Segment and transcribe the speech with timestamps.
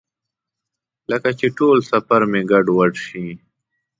[1.11, 3.27] لکه چې ټول سفر مې ګډوډ شي.